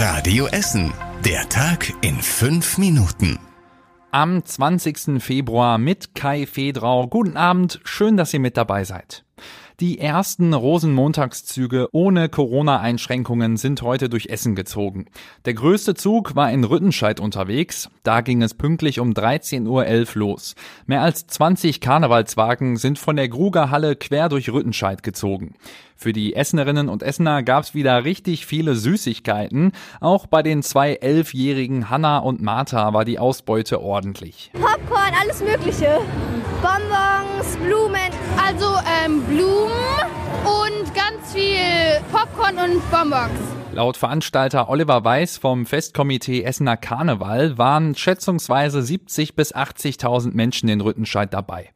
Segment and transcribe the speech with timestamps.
[0.00, 0.92] Radio Essen.
[1.24, 3.36] Der Tag in fünf Minuten.
[4.12, 5.20] Am 20.
[5.20, 7.08] Februar mit Kai Fedrau.
[7.08, 9.24] Guten Abend, schön, dass ihr mit dabei seid.
[9.80, 15.06] Die ersten Rosenmontagszüge ohne Corona-Einschränkungen sind heute durch Essen gezogen.
[15.44, 17.88] Der größte Zug war in Rüttenscheid unterwegs.
[18.02, 20.56] Da ging es pünktlich um 13.11 Uhr los.
[20.86, 25.54] Mehr als 20 Karnevalswagen sind von der Grugerhalle quer durch Rüttenscheid gezogen.
[25.94, 29.70] Für die Essenerinnen und Essener gab's wieder richtig viele Süßigkeiten.
[30.00, 34.50] Auch bei den zwei elfjährigen Hanna und Martha war die Ausbeute ordentlich.
[34.54, 36.00] Popcorn, alles Mögliche.
[36.62, 38.10] Bonbons, Blumen.
[38.44, 39.72] Also ähm, Blumen
[40.44, 43.47] und ganz viel Popcorn und Bonbons.
[43.78, 50.80] Laut Veranstalter Oliver Weiß vom Festkomitee Essener Karneval waren schätzungsweise 70 bis 80.000 Menschen in
[50.80, 51.70] Rüttenscheid dabei.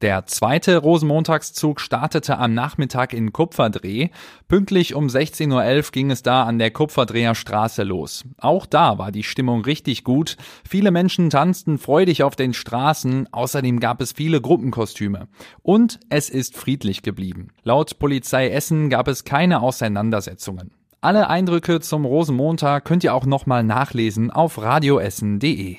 [0.00, 4.10] Der zweite Rosenmontagszug startete am Nachmittag in Kupferdreh.
[4.46, 8.24] Pünktlich um 16.11 Uhr ging es da an der Kupferdreher Straße los.
[8.36, 10.36] Auch da war die Stimmung richtig gut.
[10.64, 13.32] Viele Menschen tanzten freudig auf den Straßen.
[13.32, 15.26] Außerdem gab es viele Gruppenkostüme.
[15.62, 17.48] Und es ist friedlich geblieben.
[17.64, 20.77] Laut Polizei Essen gab es keine Auseinandersetzungen.
[21.00, 25.76] Alle Eindrücke zum Rosenmontag könnt ihr auch nochmal nachlesen auf radioessen.de.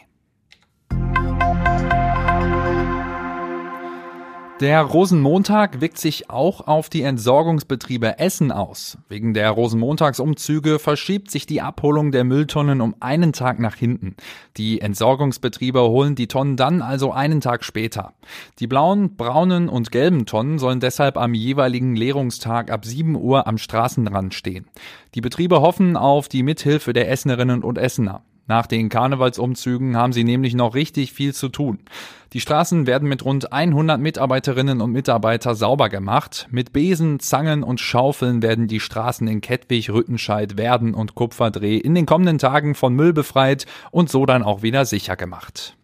[4.60, 8.98] Der Rosenmontag wirkt sich auch auf die Entsorgungsbetriebe Essen aus.
[9.08, 14.18] Wegen der Rosenmontagsumzüge verschiebt sich die Abholung der Mülltonnen um einen Tag nach hinten.
[14.58, 18.12] Die Entsorgungsbetriebe holen die Tonnen dann also einen Tag später.
[18.60, 23.58] Die blauen, braunen und gelben Tonnen sollen deshalb am jeweiligen Leerungstag ab 7 Uhr am
[23.58, 24.68] Straßenrand stehen.
[25.16, 28.24] Die Betriebe hoffen auf die Mithilfe der Essenerinnen und Essener.
[28.50, 31.78] Nach den Karnevalsumzügen haben sie nämlich noch richtig viel zu tun.
[32.34, 36.48] Die Straßen werden mit rund 100 Mitarbeiterinnen und Mitarbeiter sauber gemacht.
[36.50, 41.94] Mit Besen, Zangen und Schaufeln werden die Straßen in Kettwig, Rüttenscheid, Werden und Kupferdreh in
[41.94, 45.76] den kommenden Tagen von Müll befreit und so dann auch wieder sicher gemacht.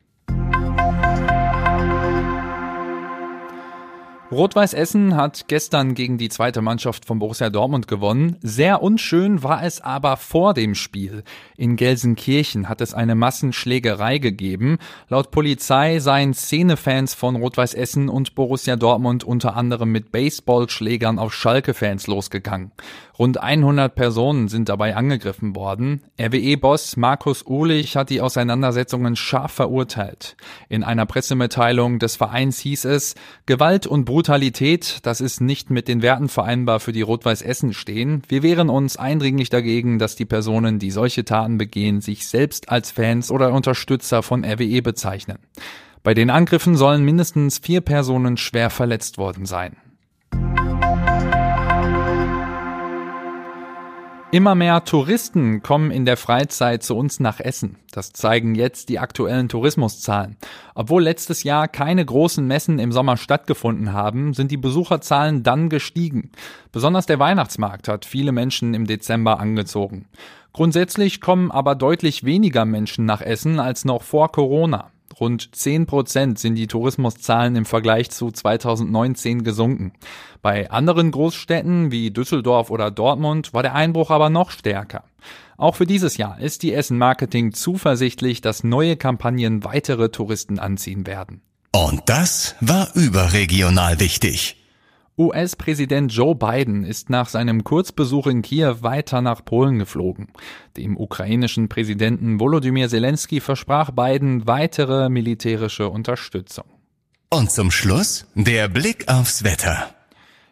[4.31, 8.37] Rot-Weiß Essen hat gestern gegen die zweite Mannschaft von Borussia Dortmund gewonnen.
[8.41, 11.23] Sehr unschön war es aber vor dem Spiel.
[11.58, 14.80] In Gelsenkirchen hat es eine Massenschlägerei gegeben.
[15.09, 21.31] Laut Polizei seien Szenefans von Rot-Weiß Essen und Borussia Dortmund unter anderem mit Baseballschlägern auf
[21.31, 22.71] Schalke-Fans losgegangen.
[23.17, 26.02] Rund 100 Personen sind dabei angegriffen worden.
[26.19, 30.35] RWE-Boss Markus Uhlich hat die Auseinandersetzungen scharf verurteilt.
[30.67, 33.15] In einer Pressemitteilung des Vereins hieß es,
[33.45, 38.21] Gewalt und Brutalität, das ist nicht mit den Werten vereinbar, für die Rot-Weiß Essen stehen.
[38.30, 42.92] Wir wehren uns eindringlich dagegen, dass die Personen, die solche Taten begehen, sich selbst als
[42.92, 45.39] Fans oder Unterstützer von RWE bezeichnen.
[46.02, 49.76] Bei den Angriffen sollen mindestens vier Personen schwer verletzt worden sein.
[54.35, 57.77] Immer mehr Touristen kommen in der Freizeit zu uns nach Essen.
[57.93, 60.35] Das zeigen jetzt die aktuellen Tourismuszahlen.
[60.73, 66.31] Obwohl letztes Jahr keine großen Messen im Sommer stattgefunden haben, sind die Besucherzahlen dann gestiegen.
[66.73, 70.09] Besonders der Weihnachtsmarkt hat viele Menschen im Dezember angezogen.
[70.52, 74.91] Grundsätzlich kommen aber deutlich weniger Menschen nach Essen als noch vor Corona.
[75.20, 79.93] Rund 10 Prozent sind die Tourismuszahlen im Vergleich zu 2019 gesunken.
[80.42, 85.04] Bei anderen Großstädten wie Düsseldorf oder Dortmund war der Einbruch aber noch stärker.
[85.58, 91.08] Auch für dieses Jahr ist die Essen Marketing zuversichtlich, dass neue Kampagnen weitere Touristen anziehen
[91.08, 91.42] werden.
[91.71, 94.64] Und das war überregional wichtig.
[95.17, 100.27] US-Präsident Joe Biden ist nach seinem Kurzbesuch in Kiew weiter nach Polen geflogen.
[100.76, 106.65] Dem ukrainischen Präsidenten Volodymyr Zelensky versprach Biden weitere militärische Unterstützung.
[107.30, 109.95] Und zum Schluss der Blick aufs Wetter.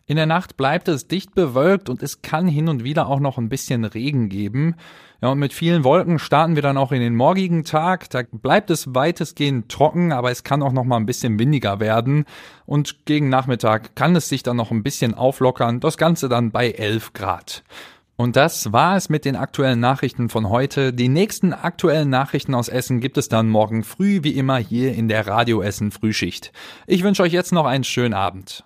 [0.06, 3.38] In der Nacht bleibt es dicht bewölkt und es kann hin und wieder auch noch
[3.38, 4.76] ein bisschen Regen geben.
[5.22, 8.10] Ja, und mit vielen Wolken starten wir dann auch in den morgigen Tag.
[8.10, 12.26] Da bleibt es weitestgehend trocken, aber es kann auch noch mal ein bisschen windiger werden.
[12.66, 15.80] Und gegen Nachmittag kann es sich dann noch ein bisschen auflockern.
[15.80, 17.64] Das Ganze dann bei 11 Grad.
[18.18, 20.92] Und das war es mit den aktuellen Nachrichten von heute.
[20.92, 25.08] Die nächsten aktuellen Nachrichten aus Essen gibt es dann morgen früh, wie immer hier in
[25.08, 26.52] der Radio Essen Frühschicht.
[26.88, 28.66] Ich wünsche euch jetzt noch einen schönen Abend.